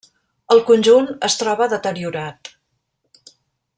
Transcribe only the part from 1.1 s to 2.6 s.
es troba deteriorat.